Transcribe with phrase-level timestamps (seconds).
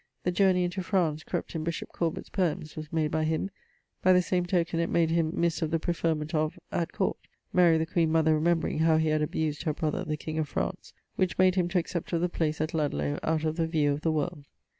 [0.23, 3.51] The Journey into France, crept in bishop Corbet's poems, was made by him,
[4.01, 6.57] by the same token it made him misse of the preferment of...
[6.71, 7.17] at court,
[7.53, 10.95] Mary the queen mother remembring how he had abused her brother, the king of France;
[11.17, 14.01] which made him to accept of the place at Ludlowe, out of the view of
[14.01, 14.47] the world.